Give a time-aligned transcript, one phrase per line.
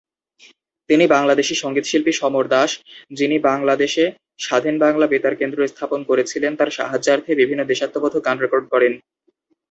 [0.89, 2.71] তিনি বাংলাদেশী সংগীতশিল্পী সমর দাস
[3.11, 4.03] যিনি বাংলাদেশে
[4.39, 8.93] স্বাধীন বাংলা বেতার কেন্দ্র স্থাপন করেছিলেন তার সাহায্যার্থে বিভিন্ন দেশাত্মবোধক গান রেকর্ড করেন।